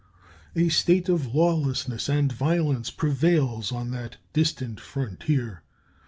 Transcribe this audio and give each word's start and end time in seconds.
A 0.55 0.69
state 0.69 1.09
of 1.09 1.35
lawlessness 1.35 2.09
and 2.09 2.31
violence 2.33 2.89
prevails 2.89 3.71
on 3.71 3.91
that 3.91 4.17
distant 4.33 4.79
frontier. 4.79 5.61